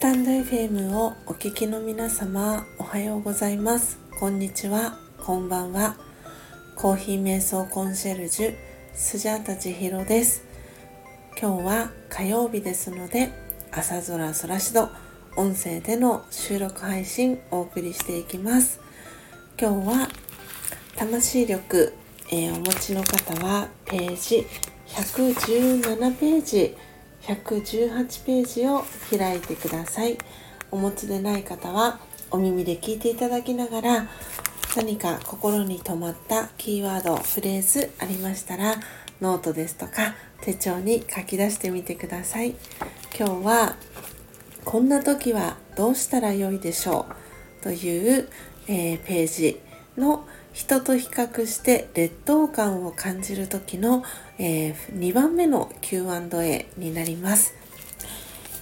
[0.00, 3.98] タンド FM をお聞きの皆様おはようございます。
[4.18, 4.98] こんにちは。
[5.18, 5.94] こんばんは。
[6.74, 8.56] コーヒー瞑想コンシェルジュ
[8.94, 10.42] スジャータ千尋です。
[11.38, 13.30] 今日は火曜日ですので
[13.72, 14.88] 朝空空しど
[15.36, 18.80] 音声での収録配信お送りしていきます。
[19.60, 20.08] 今日は
[20.96, 21.92] 魂力、
[22.30, 24.46] えー、お持ちの方はページ
[24.86, 26.74] 117ページ
[27.34, 28.84] 118ページを
[29.16, 30.18] 開いてください。
[30.72, 34.08] お持ちでない方はお耳で聞いていただきながら
[34.76, 38.76] 何か心に留まったキーワードフレーズありましたら
[39.20, 42.56] ノートですとか手帳に書き出してみてください。
[43.16, 43.76] 今日は
[44.64, 47.06] こんな時はどうしたらよいでしょ
[47.60, 48.28] うという、
[48.66, 49.60] えー、ページ。
[49.96, 54.04] の人と比較して劣等感を感じる時の、
[54.38, 57.54] えー、2番目の Q&A になります、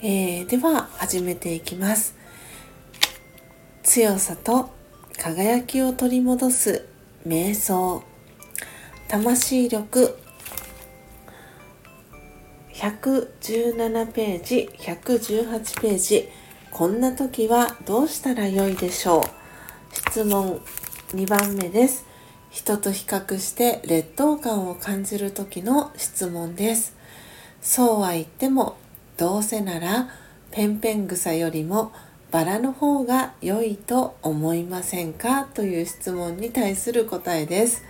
[0.00, 2.16] えー、では始めていきます。
[3.82, 4.70] 強さと
[5.18, 6.86] 輝きを取り戻す
[7.26, 8.02] 瞑想。
[9.08, 10.18] 魂力。
[12.72, 16.28] 117ページ118ページ。
[16.70, 19.22] こんな時はどうしたらよいでしょう？
[19.92, 20.60] 質問。
[21.14, 22.04] 2番目です。
[22.50, 26.96] 人と比較して劣等感を感じる時の質問です。
[27.62, 28.76] そうは言っても
[29.16, 30.08] どうせなら
[30.50, 31.92] ペンペン草よりも
[32.32, 35.44] バラの方が良いと思いませんか？
[35.54, 37.84] という質問に対する答えです。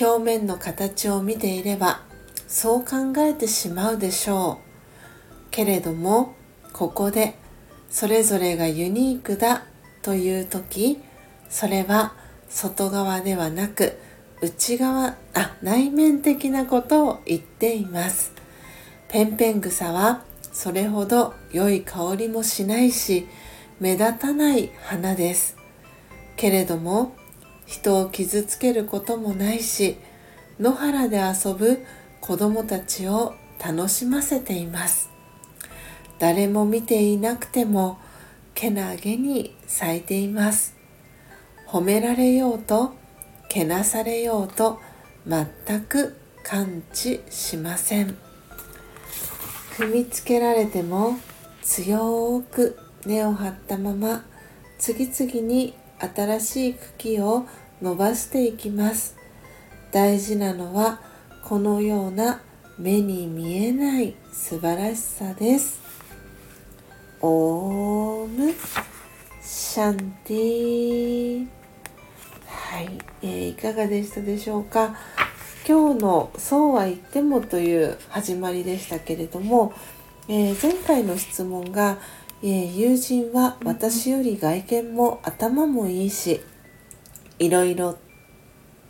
[0.00, 2.02] 表面の形を見ていれば
[2.46, 5.50] そう考えてしまうでしょう。
[5.50, 6.34] けれども
[6.72, 7.34] ここで
[7.90, 9.64] それぞれがユニークだ
[10.02, 11.00] という時
[11.48, 12.14] それは
[12.50, 13.98] 外側ではなく
[14.42, 18.32] 内側あ内面的なことを言っています。
[19.08, 23.26] ペンペン草はそれほど良い香りもしないし
[23.78, 25.56] 目立たない花です。
[26.36, 27.14] けれども
[27.66, 29.96] 人を傷つけることもないし
[30.58, 31.84] 野原で遊ぶ
[32.20, 33.34] 子供たちを
[33.64, 35.10] 楽しませています。
[36.18, 37.98] 誰も見ていなくても
[38.54, 40.79] けなげに咲いています。
[41.70, 42.94] 褒められようと
[43.48, 44.80] けなされようと
[45.24, 48.16] 全く感知しません。
[49.76, 51.16] 踏みつけられても
[51.62, 52.76] 強く
[53.06, 54.24] 根を張ったまま
[54.80, 57.46] 次々に新しい茎を
[57.80, 59.14] 伸ばしていきます。
[59.92, 61.00] 大事なのは
[61.44, 62.42] このような
[62.78, 65.78] 目に見えない素晴らしさです。
[67.20, 68.54] オーム
[69.40, 71.59] シャンティ
[72.80, 74.96] はい、えー、いかがでしたでしょうか？
[75.68, 79.74] 今日の「そうは言っても」という始まりでしたけれども、
[80.28, 81.98] えー、前回の質問が、
[82.42, 86.40] えー、友人は私より外見も頭もいいし
[87.38, 87.98] いろいろ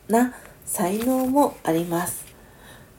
[0.06, 0.34] な
[0.65, 2.25] 才能もあります。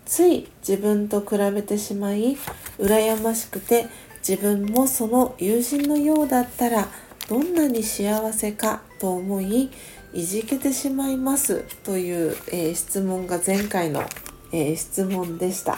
[0.06, 2.36] つい自分と比べてしまい
[2.78, 3.88] 羨ましくて
[4.28, 6.90] 自分もその友人のようだったら
[7.30, 9.72] どんなに幸せかと思い
[10.14, 14.04] いじけてしまいますという、えー、質問が前回の、
[14.52, 15.78] えー、質問でした。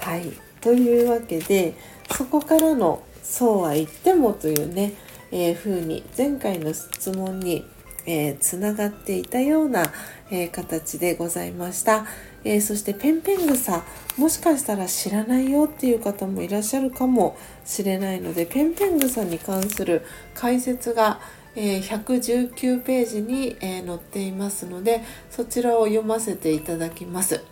[0.00, 1.74] はい、というわけで
[2.16, 4.94] そこからの「そうは言っても」というね、
[5.30, 7.64] えー、風に前回の質問に
[8.06, 9.84] えー、つながっていたような、
[10.30, 12.06] えー、形でございました、
[12.44, 13.82] えー、そしてペンペン草
[14.16, 20.04] もしかしたら知らないよっていう方もいらっしゃるかもしれないのでペンペン草に関する
[20.34, 21.20] 解説が、
[21.56, 27.44] え119ページに、え載っていますのでそちらを読ませていただきます。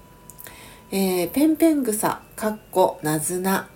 [0.90, 3.68] えー、ペンペン草かっこなずな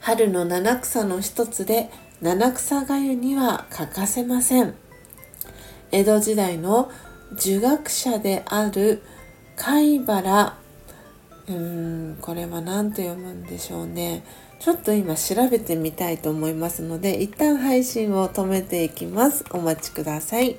[0.00, 1.88] 春の七草の一つで
[2.20, 4.74] 七草がゆには欠かせません
[5.90, 6.90] 江戸時代の
[7.34, 9.02] 儒学者である
[9.56, 10.58] 貝原
[11.48, 14.24] うーんこれは何て読むんでしょうね。
[14.60, 19.44] ちょっと今調べてみたいと思いますので一旦配信を止めていきます。
[19.50, 20.56] お待ちください。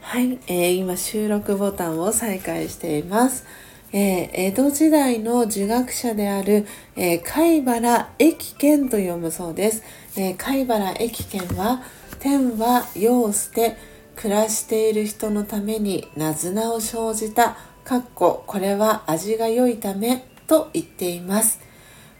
[0.00, 3.44] はい、えー、今収録ボタンを再開しています。
[3.92, 6.66] えー、江戸時代の儒学者である、
[6.96, 9.82] えー、貝原駅賢と読むそうです、
[10.16, 11.82] えー、貝原駅賢は
[12.20, 13.76] 天は世を捨て
[14.14, 17.56] 暮らしている人のためになずなを生じた
[17.90, 21.58] かっここれは味が良いためと言っています。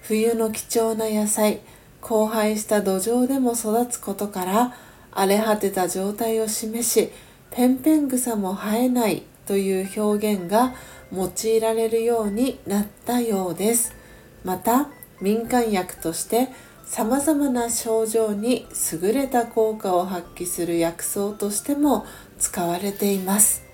[0.02, 1.60] 冬の貴重な野菜
[2.02, 4.74] 荒廃した土壌でも育つことから
[5.12, 7.12] 荒れ果てた状態を示し
[7.52, 10.74] ペンペン草も生えないという表現が
[11.12, 13.94] 用いられるようになったようです。
[14.42, 14.88] また
[15.20, 16.48] 民間薬として
[16.84, 22.06] さまざまな症状に優れた効果を発揮する薬草としても
[22.40, 23.69] 使われています。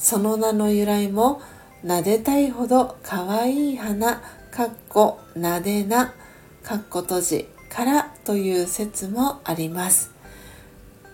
[0.00, 1.42] その名の由来も
[1.84, 6.14] 撫でたいほど可愛い花かっこなでな
[6.62, 10.10] かっこ閉じからという説もあります。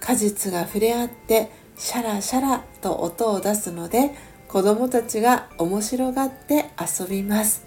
[0.00, 4.12] 果実が触れ合ってシャラシャラと音を出すので
[4.46, 7.66] 子供たちが面白がって遊びます。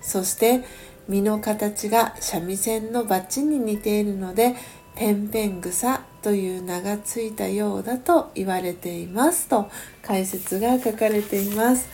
[0.00, 0.60] そして
[1.08, 4.54] 実の形が三味線のバチに似ているので
[4.94, 9.70] ペンペン草という名がついたようだと言われていますと
[10.02, 11.88] 解説が書かれています、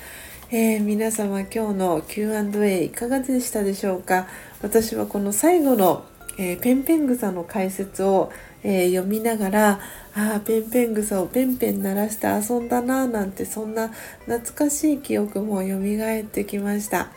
[0.50, 4.26] えー、皆様今日の Q&A いかがでしたでしょうか？
[4.62, 6.04] 私はこの最後の、
[6.38, 8.32] えー、ペンペン草の解説を、
[8.62, 9.80] えー、読みながら
[10.14, 13.90] ああペンペン草をペンペン鳴らして遊んだななんてそんな
[14.24, 17.10] 懐かしい記憶も蘇ってきました。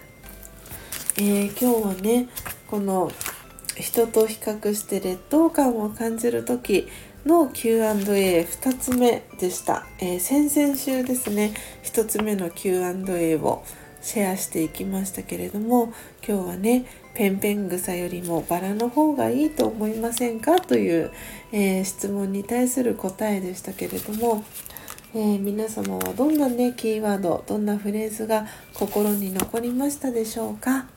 [1.17, 2.29] えー、今日はね
[2.67, 3.11] この
[3.79, 6.87] 人と比較して劣等感を感じる時
[7.25, 11.53] の Q&A2 つ目でした、えー、先々週ですね
[11.83, 13.63] 1つ目の Q&A を
[14.01, 15.93] シェアしていきましたけれども
[16.25, 21.11] 今日はねペンペン草よりもバラの方がいいと思いませんかという、
[21.51, 24.45] えー、質問に対する答えでしたけれども、
[25.13, 30.88] えー、皆様はどんなねキーワードどんなフレーズが心に残りましたでしょうか？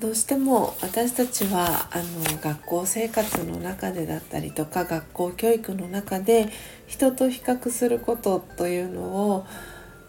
[0.00, 6.48] どうしても私たちはあの学校生活の中でだったりとか学校教育の中で
[6.86, 9.46] 人と比較することというのを、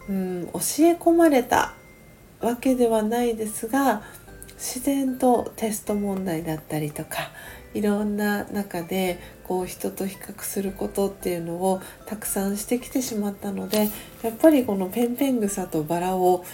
[0.08, 0.60] うん、教え
[0.96, 1.74] 込まれた
[2.40, 4.02] わけではないですが
[4.56, 7.32] 自然とテスト問題だったりとか
[7.74, 13.90] いろんな中でこう人と比較することっていうのをたくさんしてきてしまったので
[14.24, 16.46] やっぱりこのペンペン草とバラを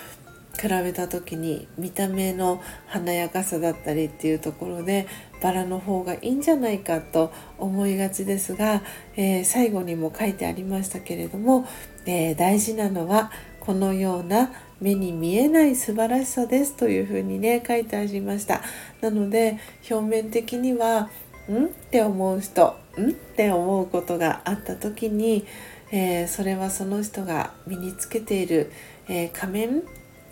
[0.60, 5.08] 比べた時に見た目の華やかさだったりっていうところで
[5.42, 8.82] バラの方がいいんじゃないかと思いがちですが、
[9.16, 11.68] えー、最後にも書いてありましたけれども、
[12.06, 18.62] えー、大事なのはこのような目に見えない素晴らしさですというふうにね書いてありました。
[19.02, 19.60] なので
[19.90, 21.10] 表面的には
[21.50, 21.66] ん？
[21.66, 23.10] って思う人ん？
[23.10, 25.46] って思うことがあった時に、
[25.92, 28.72] えー、それはその人が身につけている、
[29.10, 29.84] え仮面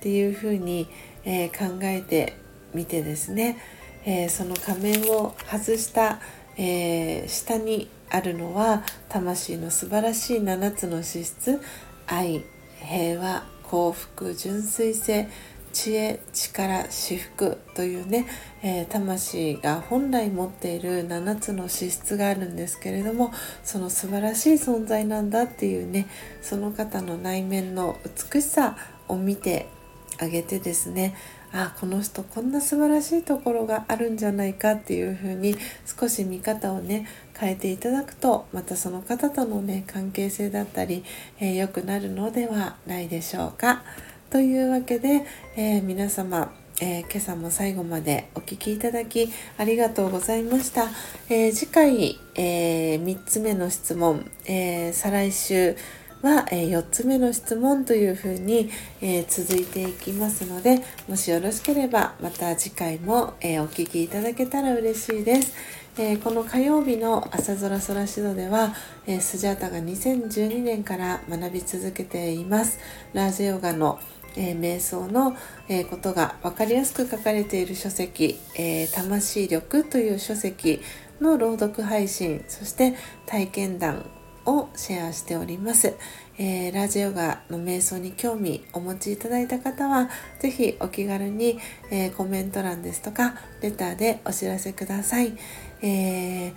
[0.05, 0.87] っていうふうに、
[1.23, 2.37] えー、考えて
[2.75, 3.57] みてですね、
[4.05, 6.19] えー、その仮面を外した、
[6.57, 11.59] えー、下にあるのは魂の素晴らしい7つの資質。
[12.05, 12.43] 愛
[12.87, 15.27] 平和幸福純粋性
[15.73, 18.27] 知恵力至福というね、
[18.61, 23.31] えー、魂が本来持っている7つの資質があるんですけれども
[23.63, 26.05] その素晴らしい存在なんだっていうね
[26.43, 27.97] その方の内面の
[28.31, 29.73] 美しさを見て
[30.19, 31.15] あげてですね
[31.51, 37.07] あこの人こんな素晴らしいところがあるんじゃないかっていうふうに少し見方をね
[37.38, 41.03] 変えていただくとまたその方とのね関係性だったり
[41.39, 43.83] 良、えー、くなるのではないでしょうか。
[44.29, 45.23] というわけで、
[45.56, 46.51] えー、皆様
[46.81, 50.89] えー、今朝も最後までお聴きいただきありがとうございました。
[51.29, 55.77] えー、次回、えー、3つ目の質問、え再来週
[56.25, 65.53] は、え4つ目の質問というふうに、え続いていきますのでもしよろしければまた次回も、えお聴きいただけたら嬉しいです。
[65.98, 68.74] えこの火曜日の朝空空しどでは、
[69.05, 72.79] えスジャータが2012年から学び続けています。
[73.13, 74.00] ラージヨガの
[74.38, 75.34] えー、瞑想の、
[75.70, 80.82] えー、ことが分かりやすく書かれている書籍「えー、魂力」という書籍
[81.22, 84.05] の朗読配信そして体験談
[84.45, 85.95] をシェアしております。
[86.37, 90.09] えー、ラジオガの瞑想に興味お持ちいただいた方は、
[90.39, 91.59] 是非お気軽に、
[91.91, 95.33] えー、コメント欄ですとか、レターでお知らせください。
[95.81, 96.53] えー、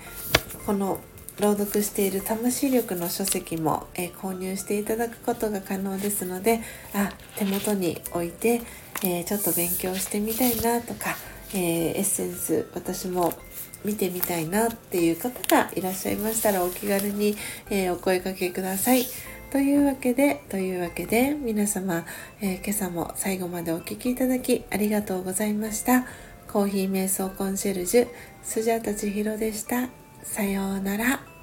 [0.66, 1.00] この
[1.40, 6.61] 朗読している魂力の書籍も、えー、購入していただくことが可能ですので
[6.95, 8.61] あ手元に置いて、
[9.04, 11.16] えー、ちょっと勉強してみたいなとか、
[11.54, 13.33] えー、エッセンス私も
[13.85, 17.37] 見てみたいなっていう方がいらっしゃいましたらお気軽に、
[17.71, 19.05] えー、お声かけください。
[19.51, 22.05] というわけで、というわけで、皆様、
[22.41, 26.07] えー、今朝も最後までお聴きいただきありがとうございました。
[26.53, 28.09] コーヒー瞑想コンシェルジュ、
[28.43, 29.89] スジャタチヒロでした。
[30.23, 31.38] さようなら。